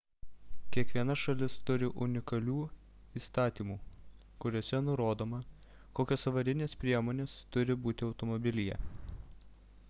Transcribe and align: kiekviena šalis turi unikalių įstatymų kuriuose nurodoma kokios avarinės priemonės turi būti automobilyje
kiekviena 0.75 1.15
šalis 1.23 1.57
turi 1.69 1.89
unikalių 2.05 2.55
įstatymų 3.21 3.77
kuriuose 4.45 4.81
nurodoma 4.87 5.43
kokios 6.01 6.27
avarinės 6.33 6.75
priemonės 6.87 7.37
turi 7.59 7.79
būti 7.85 8.09
automobilyje 8.11 8.81